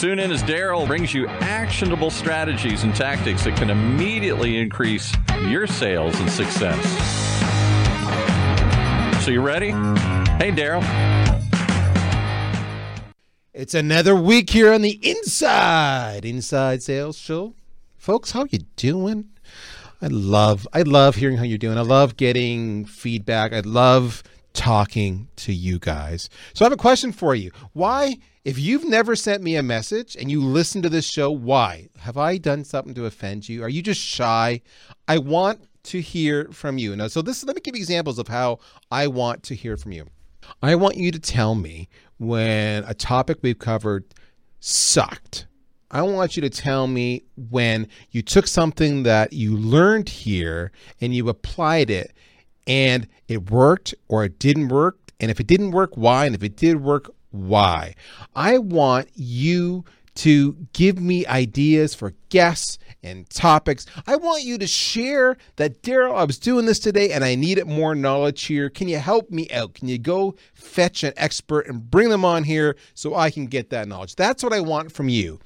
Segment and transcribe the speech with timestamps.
[0.00, 5.66] Tune in as Darryl brings you actionable strategies and tactics that can immediately increase your
[5.66, 6.82] sales and success.
[9.22, 9.72] So, you ready?
[10.38, 10.82] Hey, Darryl.
[13.52, 17.52] It's another week here on the Inside Inside Sales Show.
[17.98, 19.28] Folks, how you doing?
[20.00, 21.76] I love I love hearing how you're doing.
[21.76, 23.52] I love getting feedback.
[23.52, 26.28] I love talking to you guys.
[26.54, 27.50] So I have a question for you.
[27.72, 31.88] Why if you've never sent me a message and you listen to this show, why?
[31.98, 33.62] Have I done something to offend you?
[33.62, 34.62] Are you just shy?
[35.06, 36.96] I want to hear from you.
[36.96, 38.58] Now, so this let me give you examples of how
[38.90, 40.06] I want to hear from you.
[40.62, 44.04] I want you to tell me when a topic we've covered
[44.58, 45.46] sucked.
[45.90, 50.70] I want you to tell me when you took something that you learned here
[51.00, 52.12] and you applied it
[52.70, 54.96] and it worked or it didn't work.
[55.18, 56.24] And if it didn't work, why?
[56.24, 57.96] And if it did work, why.
[58.36, 59.84] I want you
[60.16, 63.86] to give me ideas for guests and topics.
[64.06, 67.66] I want you to share that, Darryl, I was doing this today and I needed
[67.66, 68.70] more knowledge here.
[68.70, 69.74] Can you help me out?
[69.74, 73.70] Can you go fetch an expert and bring them on here so I can get
[73.70, 74.14] that knowledge?
[74.14, 75.40] That's what I want from you.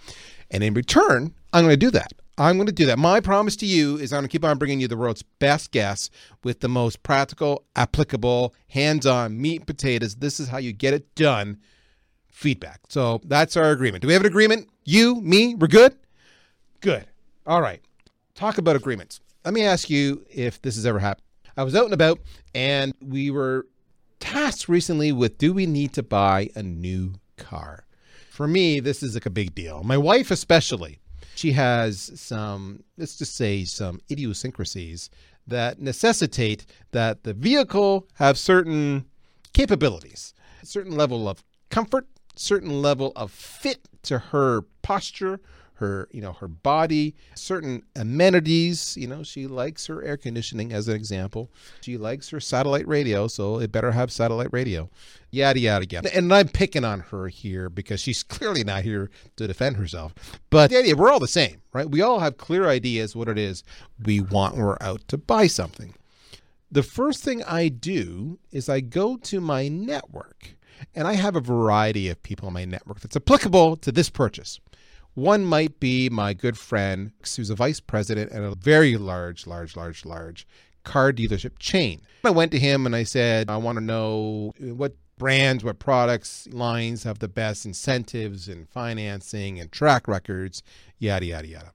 [0.51, 2.13] And in return, I'm going to do that.
[2.37, 2.99] I'm going to do that.
[2.99, 5.71] My promise to you is I'm going to keep on bringing you the world's best
[5.71, 6.11] guests
[6.43, 10.17] with the most practical, applicable, hands on meat and potatoes.
[10.17, 11.59] This is how you get it done
[12.29, 12.81] feedback.
[12.89, 14.03] So that's our agreement.
[14.03, 14.69] Do we have an agreement?
[14.85, 15.95] You, me, we're good?
[16.81, 17.07] Good.
[17.47, 17.81] All right.
[18.35, 19.21] Talk about agreements.
[19.45, 21.25] Let me ask you if this has ever happened.
[21.57, 22.19] I was out and about
[22.53, 23.67] and we were
[24.19, 27.85] tasked recently with do we need to buy a new car?
[28.31, 29.85] For me, this is like a big deal.
[29.85, 30.99] My wife, especially,
[31.35, 35.11] she has some, let's just say, some idiosyncrasies
[35.47, 39.05] that necessitate that the vehicle have certain
[39.53, 42.07] capabilities, a certain level of comfort,
[42.37, 45.41] certain level of fit to her posture,
[45.75, 48.97] her, you know, her body, certain amenities.
[48.97, 51.51] You know, she likes her air conditioning as an example.
[51.81, 54.89] She likes her satellite radio, so it better have satellite radio.
[55.31, 56.17] Yada yada yada.
[56.17, 60.15] And I'm picking on her here because she's clearly not here to defend herself.
[60.51, 61.89] But the idea, we're all the same, right?
[61.89, 63.65] We all have clear ideas what it is
[64.05, 65.95] we want when we're out to buy something.
[66.71, 70.57] The first thing I do is I go to my network
[70.95, 74.61] and I have a variety of people in my network that's applicable to this purchase.
[75.15, 79.77] One might be my good friend who's a vice president at a very large, large,
[79.77, 80.47] large, large
[80.83, 82.03] car dealership chain.
[82.25, 86.49] I went to him and I said, I want to know what brands, what products,
[86.51, 90.63] lines have the best incentives and financing and track records,
[90.99, 91.73] yada, yada, yada.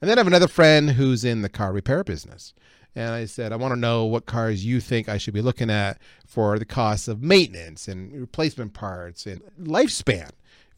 [0.00, 2.54] And then I have another friend who's in the car repair business.
[2.96, 5.70] And I said, I want to know what cars you think I should be looking
[5.70, 10.30] at for the cost of maintenance and replacement parts and lifespan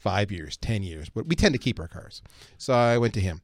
[0.02, 2.22] five years, 10 years, but we tend to keep our cars.
[2.58, 3.40] So I went to him.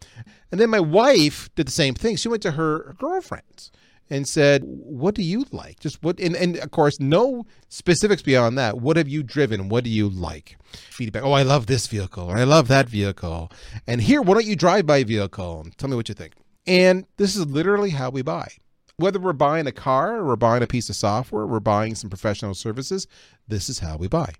[0.50, 2.16] And then my wife did the same thing.
[2.16, 3.70] She went to her girlfriends
[4.10, 5.78] and said, What do you like?
[5.80, 8.78] Just what, and, and of course, no specifics beyond that.
[8.78, 9.68] What have you driven?
[9.68, 10.56] What do you like?
[10.72, 11.22] Feedback.
[11.22, 13.52] Oh, I love this vehicle, or I love that vehicle.
[13.86, 15.60] And here, why don't you drive my vehicle?
[15.60, 16.34] And tell me what you think.
[16.66, 18.48] And this is literally how we buy.
[18.96, 22.10] Whether we're buying a car or we're buying a piece of software, we're buying some
[22.10, 23.06] professional services,
[23.46, 24.32] this is how we buy.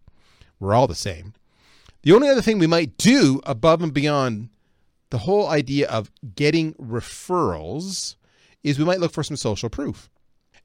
[0.58, 1.34] We're all the same.
[2.02, 4.50] The only other thing we might do above and beyond
[5.10, 8.16] the whole idea of getting referrals
[8.62, 10.10] is we might look for some social proof.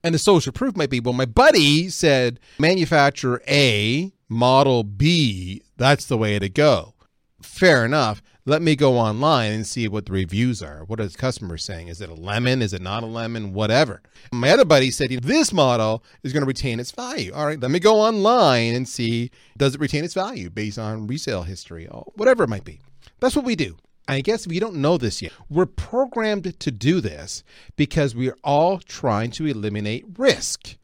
[0.03, 6.05] And the social proof might be well, my buddy said manufacturer A, model B, that's
[6.05, 6.93] the way to go.
[7.41, 8.21] Fair enough.
[8.45, 10.83] Let me go online and see what the reviews are.
[10.83, 11.87] What are the customers saying?
[11.87, 12.61] Is it a lemon?
[12.61, 13.53] Is it not a lemon?
[13.53, 14.01] Whatever.
[14.33, 17.31] My other buddy said this model is going to retain its value.
[17.33, 21.07] All right, let me go online and see does it retain its value based on
[21.07, 22.81] resale history, or whatever it might be.
[23.21, 23.77] That's what we do.
[24.09, 27.45] I guess you don't know this yet, we're programmed to do this
[27.77, 30.75] because we are all trying to eliminate risk.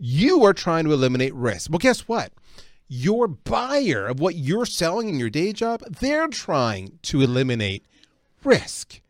[0.00, 1.70] You are trying to eliminate risk.
[1.70, 2.32] Well, guess what?
[2.88, 7.86] Your buyer of what you're selling in your day job, they're trying to eliminate
[8.42, 9.00] risk.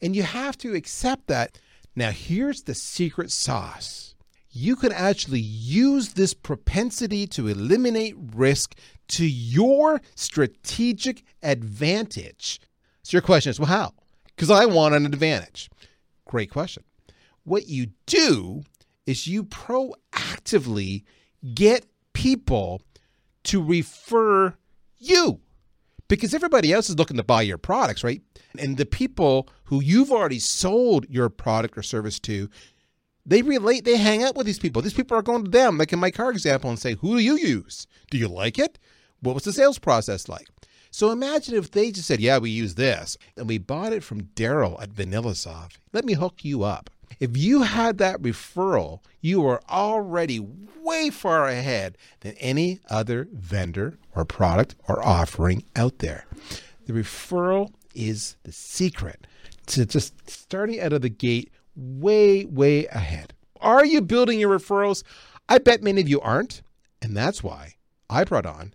[0.00, 1.58] And you have to accept that.
[1.94, 4.14] Now, here's the secret sauce
[4.52, 8.74] you can actually use this propensity to eliminate risk
[9.06, 12.60] to your strategic advantage.
[13.04, 13.92] So, your question is, well, how?
[14.26, 15.70] Because I want an advantage.
[16.24, 16.82] Great question.
[17.44, 18.62] What you do
[19.06, 21.04] is you proactively
[21.54, 22.82] get people
[23.44, 24.54] to refer
[24.98, 25.40] you
[26.10, 28.20] because everybody else is looking to buy your products, right?
[28.58, 32.50] And the people who you've already sold your product or service to,
[33.24, 34.82] they relate, they hang out with these people.
[34.82, 37.22] These people are going to them, like in my car example, and say, Who do
[37.22, 37.86] you use?
[38.10, 38.78] Do you like it?
[39.20, 40.48] What was the sales process like?
[40.90, 44.22] So imagine if they just said, Yeah, we use this, and we bought it from
[44.22, 45.76] Darryl at VanillaSoft.
[45.92, 46.90] Let me hook you up.
[47.18, 50.40] If you had that referral, you are already
[50.82, 56.26] way far ahead than any other vendor or product or offering out there.
[56.86, 59.26] The referral is the secret
[59.66, 63.34] to just starting out of the gate way, way ahead.
[63.60, 65.02] Are you building your referrals?
[65.48, 66.62] I bet many of you aren't.
[67.02, 67.74] And that's why
[68.08, 68.74] I brought on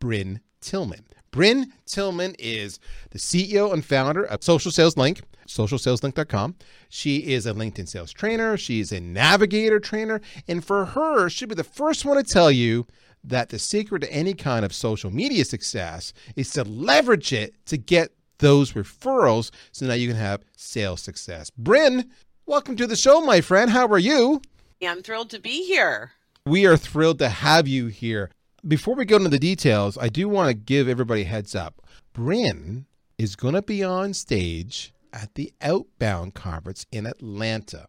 [0.00, 1.04] Brynne Tillman.
[1.30, 2.78] Brynne Tillman is
[3.10, 6.54] the CEO and founder of Social Sales Link, socialsaleslink.com.
[6.88, 11.54] She is a LinkedIn sales trainer, she's a navigator trainer, and for her, she'll be
[11.54, 12.86] the first one to tell you
[13.24, 17.76] that the secret to any kind of social media success is to leverage it to
[17.76, 21.50] get those referrals so now you can have sales success.
[21.60, 22.08] Brynne,
[22.46, 23.70] welcome to the show, my friend.
[23.70, 24.40] How are you?
[24.80, 26.12] Yeah, I'm thrilled to be here.
[26.46, 28.30] We are thrilled to have you here.
[28.66, 31.82] Before we go into the details, I do want to give everybody a heads up.
[32.14, 32.84] Brynne
[33.18, 37.86] is going to be on stage at the Outbound Conference in Atlanta.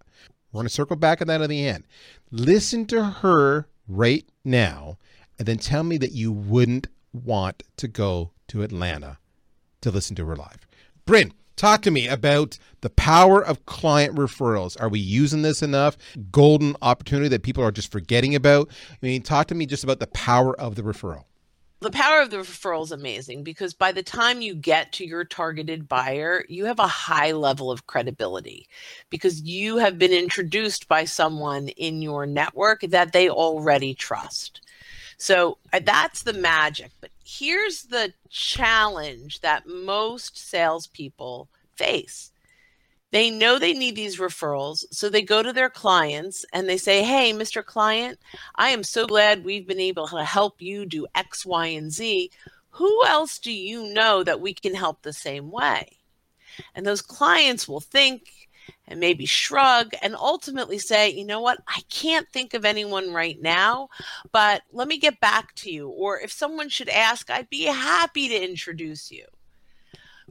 [0.51, 1.86] We're going to circle back on that at the end.
[2.31, 4.98] Listen to her right now
[5.38, 9.18] and then tell me that you wouldn't want to go to Atlanta
[9.81, 10.68] to listen to her live.
[11.06, 14.80] Brynne, talk to me about the power of client referrals.
[14.81, 15.98] Are we using this enough?
[16.31, 18.69] Golden opportunity that people are just forgetting about?
[18.92, 21.25] I mean, talk to me just about the power of the referral.
[21.81, 25.24] The power of the referral is amazing because by the time you get to your
[25.24, 28.68] targeted buyer, you have a high level of credibility
[29.10, 34.60] because you have been introduced by someone in your network that they already trust.
[35.18, 36.92] So uh, that's the magic.
[37.00, 41.48] But here's the challenge that most salespeople
[41.78, 42.32] face.
[43.12, 47.04] They know they need these referrals, so they go to their clients and they say,
[47.04, 47.66] Hey, Mr.
[47.66, 48.20] Client,
[48.56, 52.32] I am so glad we've been able to help you do X, Y, and Z.
[52.72, 55.98] Who else do you know that we can help the same way?
[56.76, 58.50] And those clients will think
[58.88, 63.40] and maybe shrug and ultimately say, you know what, I can't think of anyone right
[63.42, 63.90] now,
[64.32, 65.90] but let me get back to you.
[65.90, 69.26] Or if someone should ask, I'd be happy to introduce you.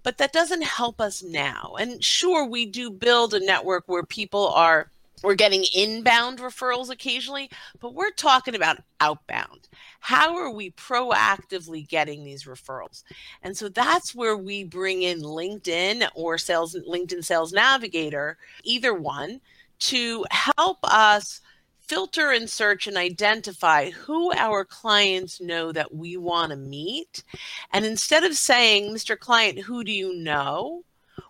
[0.02, 1.76] But that doesn't help us now.
[1.78, 4.90] And sure, we do build a network where people are
[5.22, 7.50] we're getting inbound referrals occasionally,
[7.80, 9.68] but we're talking about outbound.
[10.00, 13.02] How are we proactively getting these referrals?
[13.42, 19.40] And so that's where we bring in LinkedIn or sales LinkedIn Sales Navigator, either one,
[19.80, 21.40] to help us
[21.88, 27.24] filter and search and identify who our clients know that we want to meet.
[27.72, 29.18] And instead of saying, Mr.
[29.18, 30.84] Client, who do you know?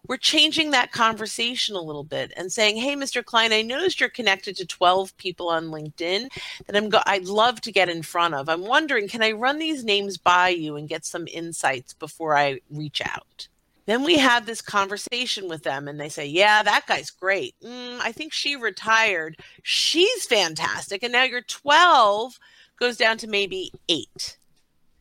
[0.06, 3.24] we're changing that conversation a little bit and saying, "Hey, Mr.
[3.24, 6.30] Klein, I noticed you're connected to 12 people on LinkedIn
[6.66, 8.48] that I'm go- I'd love to get in front of.
[8.48, 12.60] I'm wondering, can I run these names by you and get some insights before I
[12.70, 13.48] reach out?"
[13.88, 17.54] Then we have this conversation with them, and they say, "Yeah, that guy's great.
[17.64, 19.38] Mm, I think she retired.
[19.62, 22.38] She's fantastic." And now your 12
[22.78, 24.36] goes down to maybe eight.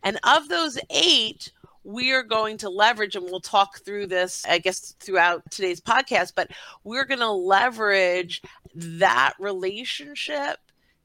[0.03, 1.51] And of those eight,
[1.84, 6.32] we are going to leverage, and we'll talk through this, I guess, throughout today's podcast,
[6.34, 6.51] but
[6.86, 8.41] we're going to leverage
[8.74, 10.60] that relationship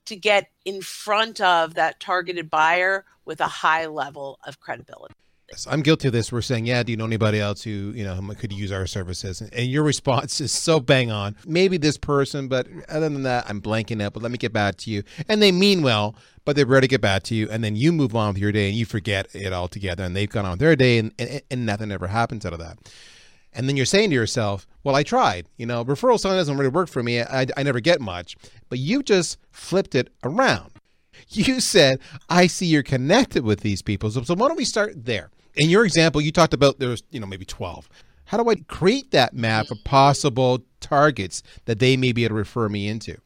[0.04, 5.14] to get in front of that targeted buyer with a high level of credibility.
[5.68, 6.32] I'm guilty of this.
[6.32, 9.40] We're saying, yeah, do you know anybody else who, you know, could use our services?
[9.40, 11.36] And your response is so bang on.
[11.46, 14.76] Maybe this person, but other than that, I'm blanking out, but let me get back
[14.78, 15.02] to you.
[15.28, 17.92] And they mean well, but they're ready to get back to you, and then you
[17.92, 20.74] move on with your day and you forget it altogether, and they've gone on their
[20.74, 22.78] day, and, and, and nothing ever happens out of that.
[23.52, 25.46] And then you're saying to yourself, well, I tried.
[25.56, 27.20] You know, referral sign doesn't really work for me.
[27.20, 28.36] I, I never get much.
[28.68, 30.70] But you just flipped it around.
[31.28, 34.10] You said, I see you're connected with these people.
[34.10, 35.30] So, so why don't we start there?
[35.56, 37.88] In your example, you talked about there's, you know, maybe 12.
[38.26, 42.38] How do I create that map of possible targets that they may be able to
[42.38, 43.18] refer me into?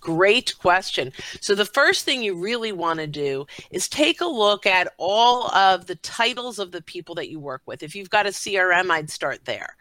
[0.00, 1.12] Great question.
[1.40, 5.46] So, the first thing you really want to do is take a look at all
[5.54, 7.84] of the titles of the people that you work with.
[7.84, 9.76] If you've got a CRM, I'd start there.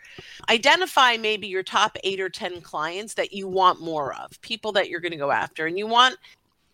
[0.47, 4.89] Identify maybe your top eight or 10 clients that you want more of, people that
[4.89, 5.65] you're going to go after.
[5.65, 6.17] And you want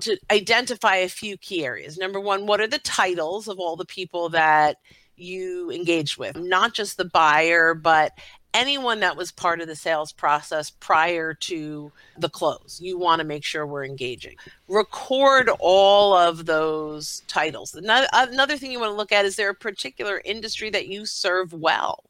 [0.02, 1.98] to identify a few key areas.
[1.98, 4.78] Number one, what are the titles of all the people that
[5.16, 6.36] you engaged with?
[6.36, 8.12] Not just the buyer, but
[8.54, 12.80] anyone that was part of the sales process prior to the close.
[12.82, 14.36] You want to make sure we're engaging.
[14.68, 17.76] Record all of those titles.
[17.76, 21.06] Another, another thing you want to look at is there a particular industry that you
[21.06, 22.04] serve well?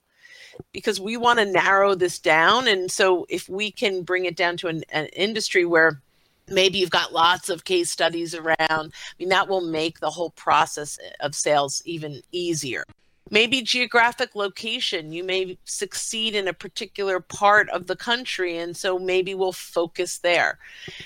[0.72, 2.68] Because we want to narrow this down.
[2.68, 6.02] And so if we can bring it down to an, an industry where
[6.50, 10.32] maybe you've got lots of case studies around, I mean, that will make the whole
[10.32, 12.84] process of sales even easier.
[13.30, 18.98] Maybe geographic location you may succeed in a particular part of the country and so
[18.98, 20.60] maybe we'll focus there.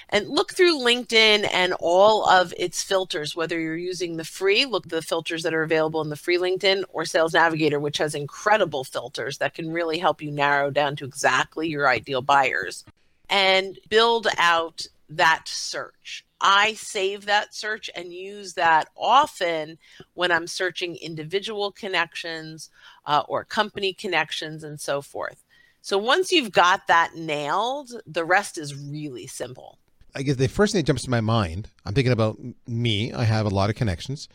[0.09, 4.87] And look through linkedin and all of its filters whether you're using the free look
[4.87, 8.83] the filters that are available in the free linkedin or sales navigator which has incredible
[8.83, 12.85] filters that can really help you narrow down to exactly your ideal buyers
[13.29, 14.85] and build out
[15.17, 19.77] that search I save that search and use that often
[20.15, 22.69] when I'm searching individual connections
[23.05, 25.43] uh, or company connections and so forth.
[25.83, 29.77] So once you've got that nailed, the rest is really simple.
[30.15, 32.37] I guess the first thing that jumps to my mind, I'm thinking about
[32.67, 33.13] me.
[33.13, 34.27] I have a lot of connections.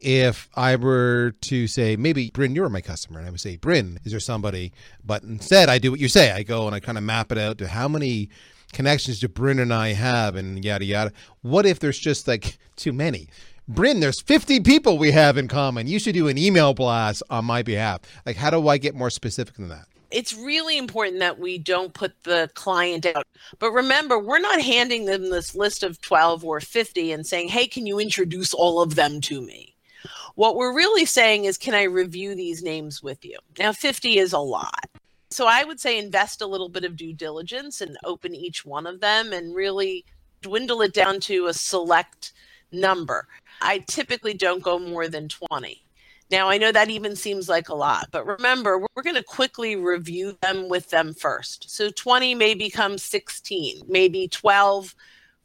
[0.00, 4.04] If I were to say, maybe Brynne, you're my customer, and I would say, Brynne,
[4.04, 4.72] is there somebody?
[5.04, 6.32] But instead, I do what you say.
[6.32, 8.30] I go and I kind of map it out to how many
[8.72, 11.12] connections do Brynne and I have and yada yada.
[11.42, 13.28] What if there's just like too many?
[13.70, 15.86] Brynne, there's 50 people we have in common.
[15.86, 18.00] You should do an email blast on my behalf.
[18.26, 19.86] Like, how do I get more specific than that?
[20.10, 23.26] It's really important that we don't put the client out.
[23.58, 27.66] But remember, we're not handing them this list of 12 or 50 and saying, hey,
[27.66, 29.74] can you introduce all of them to me?
[30.34, 33.38] What we're really saying is, can I review these names with you?
[33.58, 34.90] Now, 50 is a lot.
[35.32, 38.86] So I would say invest a little bit of due diligence and open each one
[38.86, 40.04] of them and really
[40.42, 42.32] dwindle it down to a select
[42.70, 43.26] number.
[43.62, 45.82] I typically don't go more than 20.
[46.30, 49.74] Now, I know that even seems like a lot, but remember, we're going to quickly
[49.74, 51.70] review them with them first.
[51.70, 54.94] So 20 may become 16, maybe 12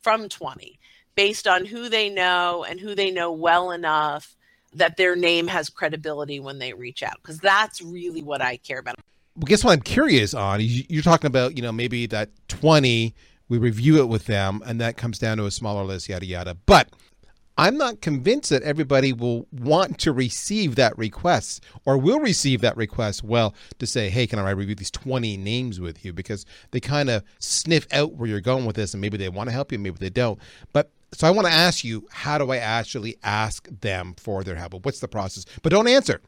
[0.01, 0.79] from 20,
[1.15, 4.35] based on who they know and who they know well enough
[4.73, 8.79] that their name has credibility when they reach out, because that's really what I care
[8.79, 8.97] about
[9.45, 10.59] guess what I'm curious on?
[10.61, 13.13] You're talking about, you know, maybe that 20,
[13.49, 16.55] we review it with them, and that comes down to a smaller list, yada, yada.
[16.65, 16.89] But
[17.59, 22.77] I'm not convinced that everybody will want to receive that request or will receive that
[22.77, 26.13] request well to say, hey, can I review these 20 names with you?
[26.13, 29.49] Because they kind of sniff out where you're going with this and maybe they want
[29.49, 30.39] to help you, maybe they don't.
[30.71, 34.55] But so I want to ask you, how do I actually ask them for their
[34.55, 34.85] help?
[34.85, 35.45] What's the process?
[35.63, 36.21] But don't answer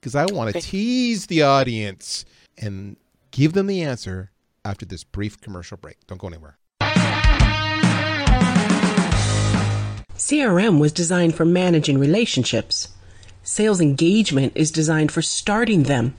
[0.00, 2.24] because I want to tease the audience
[2.58, 2.96] and
[3.30, 4.30] give them the answer
[4.64, 5.98] after this brief commercial break.
[6.06, 6.58] Don't go anywhere.
[10.16, 12.88] CRM was designed for managing relationships.
[13.42, 16.14] Sales engagement is designed for starting them.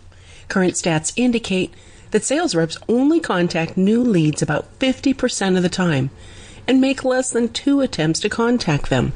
[0.48, 1.74] Current stats indicate
[2.12, 6.12] that sales reps only contact new leads about 50% of the time
[6.68, 9.14] and make less than two attempts to contact them.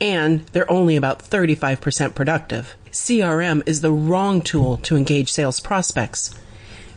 [0.00, 2.76] And they're only about 35% productive.
[2.96, 6.34] CRM is the wrong tool to engage sales prospects.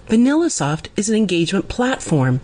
[0.07, 2.39] VanillaSoft is an engagement platform.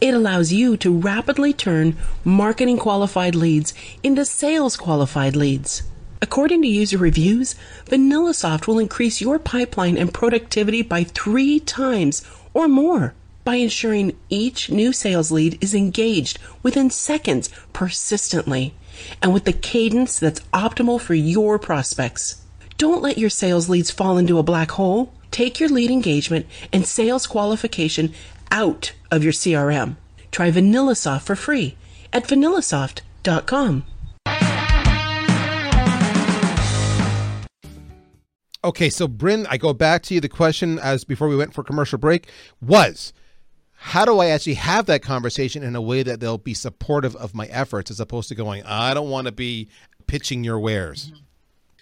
[0.00, 5.84] It allows you to rapidly turn marketing qualified leads into sales qualified leads.
[6.20, 7.54] According to user reviews,
[7.86, 13.14] VanillaSoft will increase your pipeline and productivity by three times or more
[13.44, 18.74] by ensuring each new sales lead is engaged within seconds persistently
[19.22, 22.42] and with the cadence that's optimal for your prospects.
[22.78, 25.12] Don't let your sales leads fall into a black hole.
[25.32, 28.14] Take your lead engagement and sales qualification
[28.52, 29.96] out of your CRM.
[30.30, 31.76] Try VanillaSoft for free
[32.12, 33.84] at vanillasoft.com.
[38.64, 40.20] Okay, so Brynne, I go back to you.
[40.20, 42.28] The question, as before we went for commercial break,
[42.60, 43.12] was
[43.74, 47.34] how do I actually have that conversation in a way that they'll be supportive of
[47.34, 49.68] my efforts as opposed to going, I don't want to be
[50.06, 51.06] pitching your wares?
[51.06, 51.24] Mm-hmm.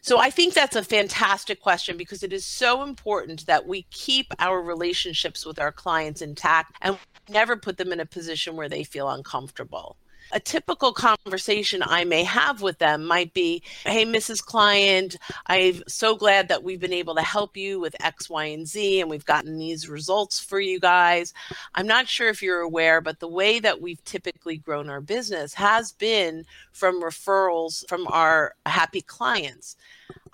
[0.06, 4.32] So I think that's a fantastic question because it is so important that we keep
[4.38, 6.96] our relationships with our clients intact and
[7.28, 9.96] never put them in a position where they feel uncomfortable
[10.32, 14.44] a typical conversation I may have with them might be, Hey, Mrs.
[14.44, 18.66] Client, I'm so glad that we've been able to help you with X, Y, and
[18.66, 21.32] Z, and we've gotten these results for you guys.
[21.74, 25.54] I'm not sure if you're aware, but the way that we've typically grown our business
[25.54, 29.76] has been from referrals from our happy clients.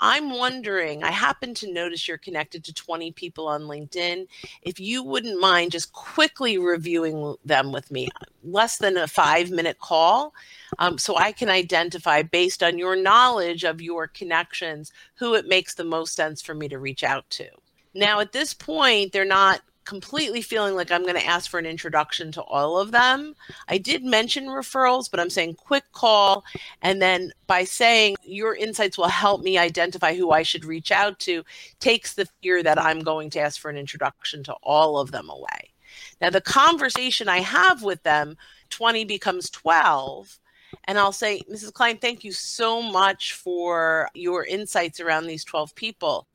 [0.00, 4.26] I'm wondering, I happen to notice you're connected to 20 people on LinkedIn.
[4.62, 8.08] If you wouldn't mind just quickly reviewing them with me,
[8.42, 10.34] less than a five minute call,
[10.78, 15.74] um, so I can identify based on your knowledge of your connections who it makes
[15.74, 17.48] the most sense for me to reach out to.
[17.94, 21.66] Now, at this point, they're not completely feeling like I'm going to ask for an
[21.66, 23.34] introduction to all of them.
[23.68, 26.44] I did mention referrals, but I'm saying quick call.
[26.82, 31.18] And then by saying your insights will help me identify who I should reach out
[31.20, 31.44] to,
[31.80, 35.28] takes the fear that I'm going to ask for an introduction to all of them
[35.28, 35.72] away.
[36.20, 38.36] Now, the conversation I have with them,
[38.70, 40.38] 20 becomes 12.
[40.84, 41.72] And I'll say, Mrs.
[41.72, 46.26] Klein, thank you so much for your insights around these 12 people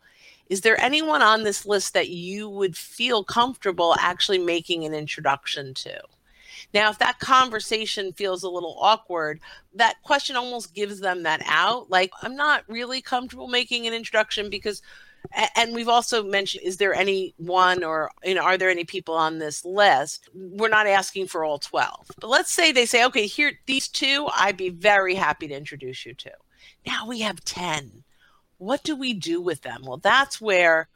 [0.49, 5.73] is there anyone on this list that you would feel comfortable actually making an introduction
[5.75, 5.99] to?
[6.73, 9.39] Now, if that conversation feels a little awkward,
[9.75, 11.89] that question almost gives them that out.
[11.89, 14.81] Like, I'm not really comfortable making an introduction because,
[15.55, 19.13] and we've also mentioned, is there any one or, you know, are there any people
[19.13, 20.29] on this list?
[20.33, 22.11] We're not asking for all 12.
[22.19, 26.05] But let's say they say, okay, here, these two, I'd be very happy to introduce
[26.05, 26.31] you to.
[26.85, 28.03] Now we have 10
[28.57, 29.83] what do we do with them?
[29.85, 30.87] Well, that's where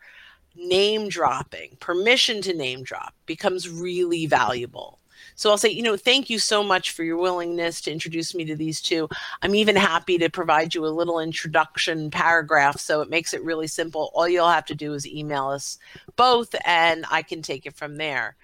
[0.56, 5.00] name dropping, permission to name drop becomes really valuable.
[5.36, 8.46] So I'll say, you know, thank you so much for your willingness to introduce me
[8.46, 9.08] to these two.
[9.42, 13.68] I'm even happy to provide you a little introduction paragraph so it makes it really
[13.68, 14.12] simple.
[14.14, 15.78] All you'll have to do is email us
[16.16, 18.36] both and I can take it from there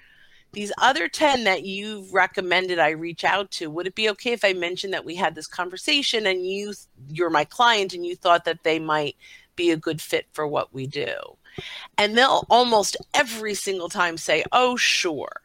[0.57, 4.43] these other 10 that you've recommended I reach out to, would it be okay if
[4.43, 6.73] I mentioned that we had this conversation and you
[7.09, 9.15] you're my client and you thought that they might
[9.55, 11.13] be a good fit for what we do?
[11.99, 15.41] And they'll almost every single time say, "Oh, sure."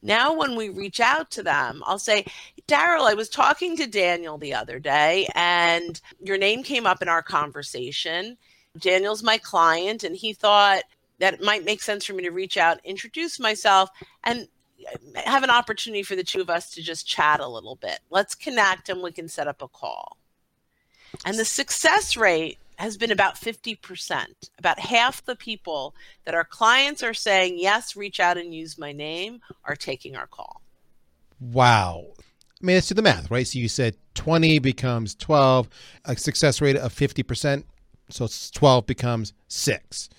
[0.00, 2.24] Now when we reach out to them, I'll say,
[2.66, 7.10] "Darryl, I was talking to Daniel the other day and your name came up in
[7.10, 8.38] our conversation."
[8.78, 10.82] Daniel's my client and he thought
[11.18, 13.90] that it might make sense for me to reach out, introduce myself,
[14.24, 14.48] and
[14.86, 18.00] uh, have an opportunity for the two of us to just chat a little bit.
[18.10, 20.18] Let's connect and we can set up a call.
[21.24, 24.26] And the success rate has been about 50%.
[24.58, 25.94] About half the people
[26.24, 30.26] that our clients are saying, yes, reach out and use my name, are taking our
[30.26, 30.60] call.
[31.40, 32.04] Wow.
[32.62, 33.46] I mean, let's do the math, right?
[33.46, 35.68] So you said 20 becomes 12,
[36.04, 37.64] a success rate of 50%.
[38.10, 40.10] So 12 becomes six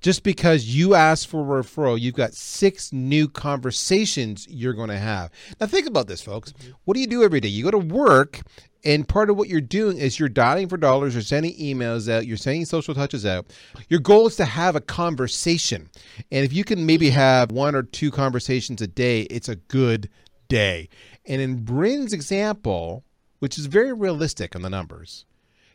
[0.00, 4.98] just because you ask for a referral, you've got six new conversations you're going to
[4.98, 5.30] have.
[5.60, 6.54] Now, think about this, folks.
[6.84, 7.48] What do you do every day?
[7.48, 8.40] You go to work,
[8.84, 12.26] and part of what you're doing is you're dialing for dollars, you're sending emails out,
[12.26, 13.46] you're sending social touches out.
[13.88, 15.90] Your goal is to have a conversation.
[16.30, 20.08] And if you can maybe have one or two conversations a day, it's a good
[20.48, 20.88] day.
[21.26, 23.04] And in Brynne's example,
[23.40, 25.24] which is very realistic on the numbers,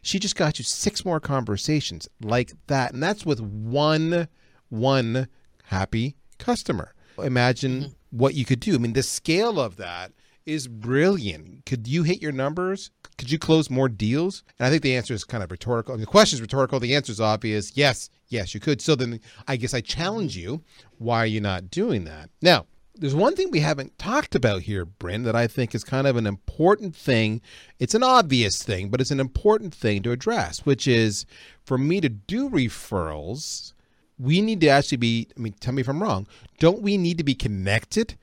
[0.04, 2.94] she just got you six more conversations like that.
[2.94, 4.28] And that's with one
[4.70, 5.28] one
[5.66, 6.94] happy customer.
[7.18, 8.18] Imagine mm-hmm.
[8.18, 8.76] what you could do.
[8.76, 10.12] I mean, the scale of that
[10.46, 11.66] is brilliant.
[11.66, 12.92] Could you hit your numbers?
[13.18, 14.44] Could you close more deals?
[14.60, 15.94] And I think the answer is kind of rhetorical.
[15.94, 16.80] I mean, the question is rhetorical.
[16.80, 17.78] The answer is obvious.
[17.78, 18.82] Yes, yes, you could.
[18.82, 20.64] So then I guess I challenge you.
[20.98, 22.30] Why are you not doing that?
[22.42, 26.06] Now, there's one thing we haven't talked about here, Brynne, that I think is kind
[26.06, 27.42] of an important thing.
[27.80, 31.26] It's an obvious thing, but it's an important thing to address, which is
[31.66, 33.74] for me to do referrals,
[34.20, 36.28] we need to actually be, I mean, tell me if I'm wrong,
[36.60, 38.16] don't we need to be connected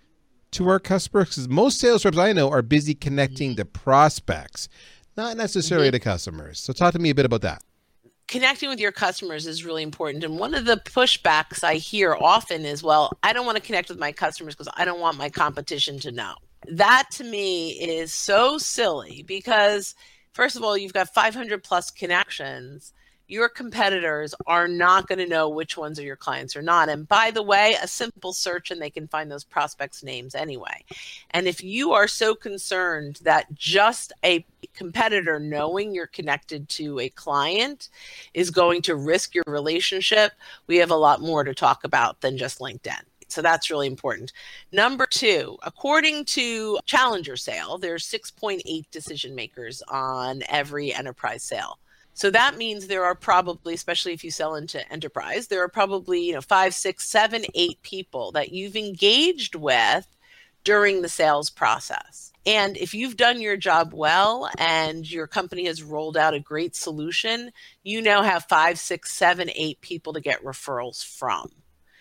[0.53, 1.31] to our customers?
[1.31, 4.69] Because most sales reps I know are busy connecting to prospects,
[5.17, 5.95] not necessarily mm-hmm.
[5.95, 6.61] to customers.
[6.61, 7.63] So talk to me a bit about that
[8.31, 10.23] connecting with your customers is really important.
[10.23, 13.89] And one of the pushbacks I hear often is, well, I don't want to connect
[13.89, 16.35] with my customers because I don't want my competition to know.
[16.69, 19.97] That to me is so silly because,
[20.33, 22.93] first of all, you've got 500 plus connections
[23.31, 26.89] your competitors are not going to know which ones are your clients or not.
[26.89, 30.85] And by the way, a simple search and they can find those prospects' names anyway.
[31.31, 37.09] And if you are so concerned that just a competitor knowing you're connected to a
[37.11, 37.89] client
[38.35, 40.33] is going to risk your relationship,
[40.67, 43.03] we have a lot more to talk about than just LinkedIn.
[43.29, 44.33] So that's really important.
[44.73, 51.79] Number two, according to Challenger Sale, there's 6.8 decision makers on every enterprise sale.
[52.15, 56.21] So that means there are probably, especially if you sell into enterprise, there are probably,
[56.21, 60.07] you know, five, six, seven, eight people that you've engaged with
[60.65, 62.33] during the sales process.
[62.47, 66.75] And if you've done your job well and your company has rolled out a great
[66.75, 71.51] solution, you now have five, six, seven, eight people to get referrals from.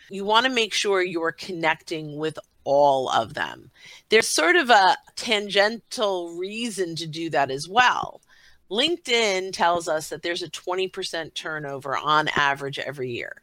[0.10, 3.72] You want to make sure you're connecting with all of them.
[4.10, 8.22] There's sort of a tangential reason to do that as well.
[8.72, 13.42] LinkedIn tells us that there's a 20% turnover on average every year.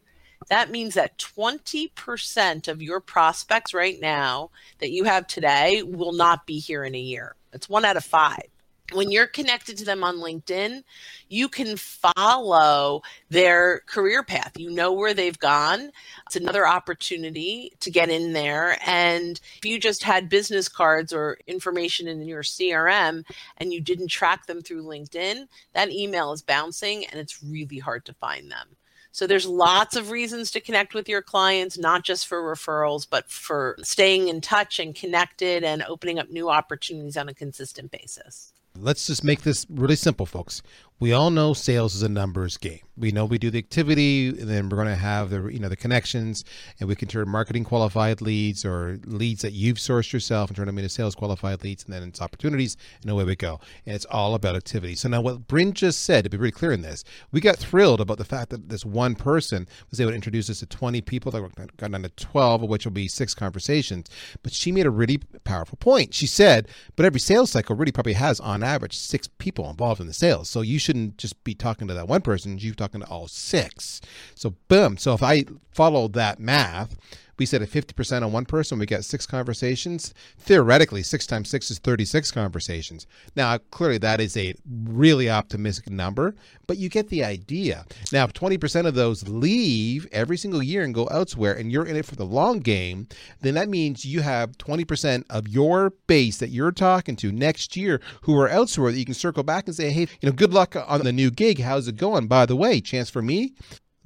[0.48, 6.46] That means that 20% of your prospects right now that you have today will not
[6.46, 7.34] be here in a year.
[7.52, 8.44] It's one out of five.
[8.92, 10.82] When you're connected to them on LinkedIn,
[11.28, 14.52] you can follow their career path.
[14.56, 15.90] You know where they've gone.
[16.26, 18.78] It's another opportunity to get in there.
[18.86, 23.24] And if you just had business cards or information in your CRM
[23.56, 28.04] and you didn't track them through LinkedIn, that email is bouncing and it's really hard
[28.04, 28.76] to find them.
[29.10, 33.30] So there's lots of reasons to connect with your clients, not just for referrals, but
[33.30, 38.52] for staying in touch and connected and opening up new opportunities on a consistent basis.
[38.80, 40.62] Let's just make this really simple, folks.
[40.98, 42.80] We all know sales is a numbers game.
[42.96, 45.68] We know we do the activity, and then we're going to have the you know
[45.68, 46.42] the connections,
[46.80, 50.64] and we can turn marketing qualified leads or leads that you've sourced yourself and turn
[50.64, 53.60] them into sales qualified leads, and then it's opportunities, and away we go.
[53.84, 54.94] And it's all about activity.
[54.94, 58.00] So now, what Brynne just said, to be really clear in this, we got thrilled
[58.00, 61.30] about the fact that this one person was able to introduce us to 20 people
[61.32, 64.08] that got down to 12, of which will be six conversations.
[64.42, 66.14] But she made a really powerful point.
[66.14, 70.06] She said, but every sales cycle really probably has on average six people involved in
[70.06, 70.48] the sales.
[70.48, 74.00] So you shouldn't just be talking to that one person, you're talking to all six.
[74.34, 74.96] So, boom.
[74.96, 76.96] So, if I follow that math,
[77.38, 80.14] we said at 50% on one person, we get six conversations.
[80.38, 83.06] Theoretically, six times six is 36 conversations.
[83.34, 86.34] Now, clearly, that is a really optimistic number,
[86.66, 87.84] but you get the idea.
[88.12, 91.96] Now, if 20% of those leave every single year and go elsewhere, and you're in
[91.96, 93.08] it for the long game,
[93.40, 98.00] then that means you have 20% of your base that you're talking to next year
[98.22, 100.76] who are elsewhere that you can circle back and say, hey, you know, good luck
[100.86, 101.60] on the new gig.
[101.60, 102.26] How's it going?
[102.26, 103.54] By the way, chance for me?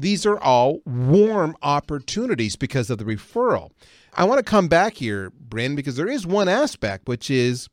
[0.00, 3.70] These are all warm opportunities because of the referral.
[4.14, 7.68] I want to come back here, Brynne, because there is one aspect, which is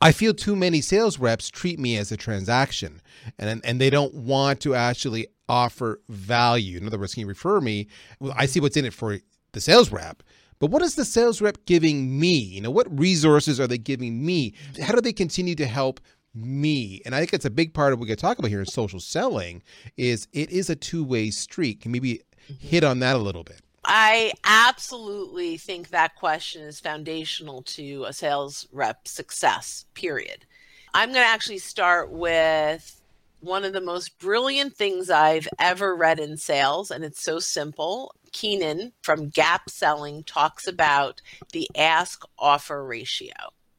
[0.00, 3.00] I feel too many sales reps treat me as a transaction
[3.38, 6.78] and, and they don't want to actually offer value.
[6.78, 7.88] In other words, can you refer me?
[8.20, 9.18] Well, I see what's in it for
[9.52, 10.22] the sales rep.
[10.58, 12.38] But what is the sales rep giving me?
[12.38, 14.54] You know, what resources are they giving me?
[14.80, 16.00] How do they continue to help
[16.34, 18.60] me and i think it's a big part of what we could talk about here
[18.60, 19.62] in social selling
[19.96, 22.54] is it is a two-way street can maybe mm-hmm.
[22.66, 28.12] hit on that a little bit i absolutely think that question is foundational to a
[28.12, 30.46] sales rep success period
[30.94, 33.02] i'm going to actually start with
[33.42, 38.14] one of the most brilliant things I've ever read in sales, and it's so simple.
[38.32, 41.20] Keenan from Gap Selling talks about
[41.52, 43.32] the ask offer ratio.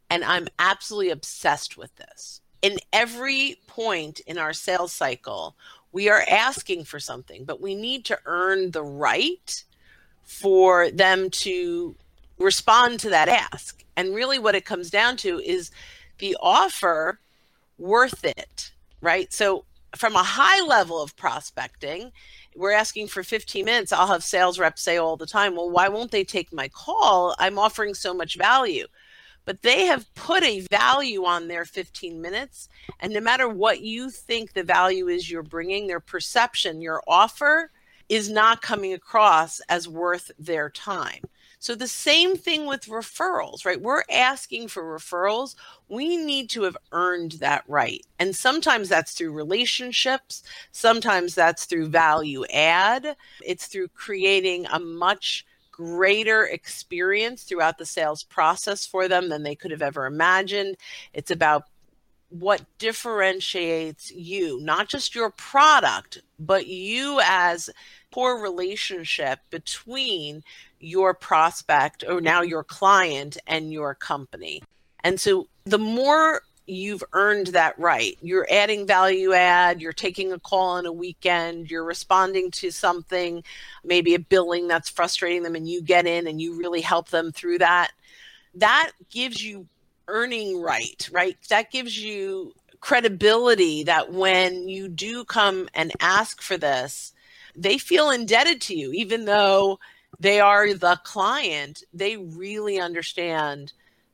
[0.10, 5.56] And I'm absolutely obsessed with this in every point in our sales cycle,
[5.92, 9.64] we are asking for something, but we need to earn the right
[10.24, 11.94] for them to
[12.40, 13.84] respond to that ask.
[13.96, 15.70] And really, what it comes down to is
[16.18, 17.20] the offer
[17.78, 18.72] worth it,
[19.02, 19.32] right?
[19.32, 22.12] So, from a high level of prospecting,
[22.56, 23.92] we're asking for 15 minutes.
[23.92, 27.36] I'll have sales reps say all the time, Well, why won't they take my call?
[27.38, 28.88] I'm offering so much value
[29.46, 32.70] but they have put a value on their 15 minutes.
[33.00, 37.72] And no matter what you think the value is you're bringing, their perception, your offer
[38.10, 41.24] is not coming across as worth their time.
[41.64, 43.82] So the same thing with referrals, right?
[43.82, 45.56] We're asking for referrals.
[45.88, 48.06] We need to have earned that right.
[48.20, 53.16] And sometimes that's through relationships, sometimes that's through value add.
[53.46, 59.56] It's through creating a much greater experience throughout the sales process for them than they
[59.56, 60.78] could have ever imagined.
[61.14, 61.64] It's about
[62.30, 67.70] what differentiates you, not just your product, but you as
[68.12, 70.44] poor relationship between
[70.80, 74.62] your prospect or now your client and your company.
[75.04, 78.18] And so the more you've earned that right.
[78.22, 83.44] You're adding value add, you're taking a call on a weekend, you're responding to something,
[83.84, 87.32] maybe a billing that's frustrating them, and you get in and you really help them
[87.32, 87.92] through that.
[88.56, 89.68] That gives you
[90.08, 91.38] earning right, right?
[91.50, 97.14] That gives you credibility that when you do come and ask for this,
[97.56, 99.80] they feel indebted to you, even though
[100.20, 103.74] they are the client, they really understand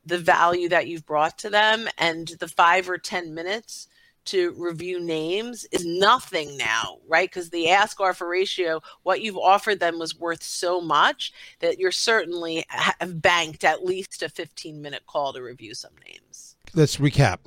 [0.09, 3.87] the value that you've brought to them and the five or 10 minutes
[4.25, 7.29] to review names is nothing now, right?
[7.29, 11.91] Because the ask offer ratio, what you've offered them was worth so much that you're
[11.91, 16.55] certainly have banked at least a 15 minute call to review some names.
[16.73, 17.39] Let's recap.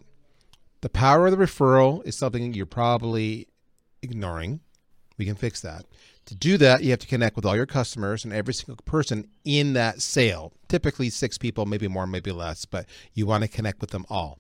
[0.81, 3.47] The power of the referral is something you're probably
[4.03, 4.61] ignoring.
[5.19, 5.85] We can fix that.
[6.33, 9.29] To do that, you have to connect with all your customers and every single person
[9.45, 10.55] in that sale.
[10.67, 14.39] Typically, six people, maybe more, maybe less, but you want to connect with them all.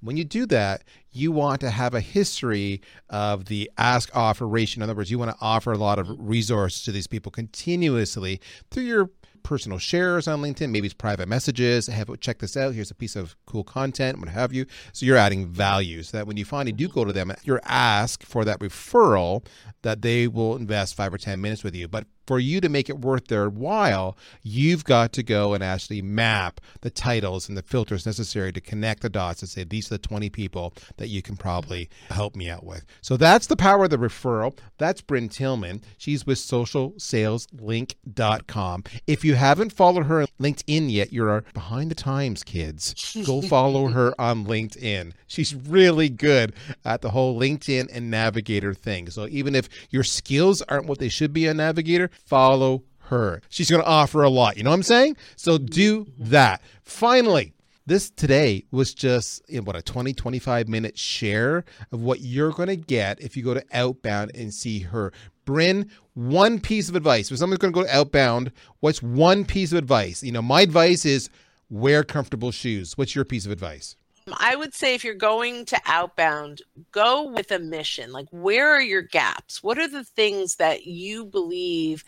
[0.00, 4.78] When you do that, you want to have a history of the ask offer ratio.
[4.78, 8.40] In other words, you want to offer a lot of resources to these people continuously
[8.70, 9.10] through your
[9.48, 10.70] personal shares on LinkedIn.
[10.70, 11.86] Maybe it's private messages.
[11.86, 12.74] Have check this out.
[12.74, 14.66] Here's a piece of cool content, what have you.
[14.92, 18.24] So you're adding value so that when you finally do go to them, you're asked
[18.24, 19.46] for that referral
[19.80, 21.88] that they will invest five or 10 minutes with you.
[21.88, 26.02] But for you to make it worth their while, you've got to go and actually
[26.02, 29.94] map the titles and the filters necessary to connect the dots and say, these are
[29.94, 32.84] the 20 people that you can probably help me out with.
[33.00, 34.58] So that's the power of the referral.
[34.76, 35.80] That's Brynne Tillman.
[35.96, 38.84] She's with socialsaleslink.com.
[39.06, 43.16] If you haven't followed her on LinkedIn yet, you're behind the times, kids.
[43.24, 45.12] Go follow her on LinkedIn.
[45.26, 46.52] She's really good
[46.84, 49.08] at the whole LinkedIn and Navigator thing.
[49.08, 53.40] So even if your skills aren't what they should be on Navigator, follow her.
[53.48, 54.56] She's going to offer a lot.
[54.56, 55.16] You know what I'm saying?
[55.36, 56.62] So do that.
[56.82, 57.54] Finally,
[57.88, 62.68] this today was just in what a 20 25 minute share of what you're going
[62.68, 65.10] to get if you go to outbound and see her
[65.46, 69.72] brynne one piece of advice if someone's going to go to outbound what's one piece
[69.72, 71.30] of advice you know my advice is
[71.70, 73.96] wear comfortable shoes what's your piece of advice
[74.38, 76.62] I would say if you're going to outbound,
[76.92, 78.12] go with a mission.
[78.12, 79.62] Like, where are your gaps?
[79.62, 82.04] What are the things that you believe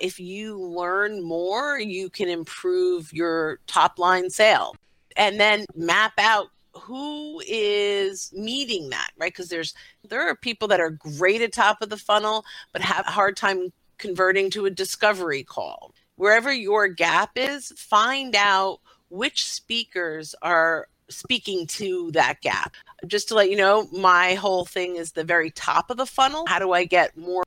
[0.00, 4.74] if you learn more, you can improve your top line sale?
[5.16, 9.32] And then map out who is meeting that, right?
[9.32, 9.74] Because there's
[10.08, 13.36] there are people that are great at top of the funnel, but have a hard
[13.36, 15.92] time converting to a discovery call.
[16.16, 22.74] Wherever your gap is, find out which speakers are speaking to that gap.
[23.06, 26.44] Just to let you know, my whole thing is the very top of the funnel.
[26.46, 27.44] How do I get more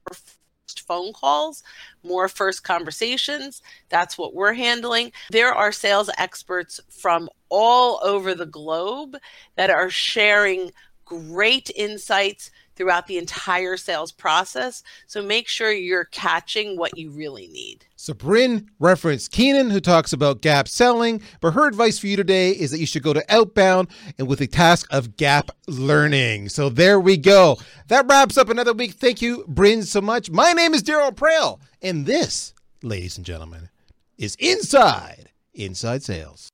[0.87, 1.63] phone calls,
[2.03, 3.61] more first conversations?
[3.89, 5.11] That's what we're handling.
[5.31, 9.17] There are sales experts from all over the globe
[9.55, 10.71] that are sharing
[11.05, 14.83] great insights throughout the entire sales process.
[15.07, 17.85] So make sure you're catching what you really need.
[17.95, 22.51] So Brynne referenced Keenan, who talks about gap selling, but her advice for you today
[22.51, 26.49] is that you should go to Outbound and with the task of gap learning.
[26.49, 27.57] So there we go.
[27.87, 28.93] That wraps up another week.
[28.93, 30.29] Thank you, Brynne, so much.
[30.29, 33.69] My name is Darryl Praill, and this, ladies and gentlemen,
[34.17, 36.49] is Inside Inside Sales.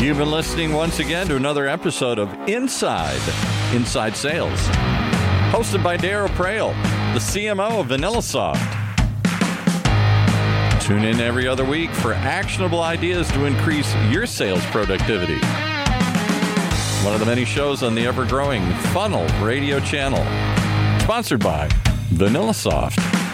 [0.00, 3.20] You've been listening once again to another episode of Inside
[3.74, 4.58] Inside Sales,
[5.52, 6.72] hosted by Darryl Praill,
[7.12, 8.56] the CMO of VanillaSoft.
[10.80, 15.38] Tune in every other week for actionable ideas to increase your sales productivity.
[17.04, 20.24] One of the many shows on the ever growing Funnel radio channel,
[21.02, 21.68] sponsored by
[22.14, 23.29] VanillaSoft.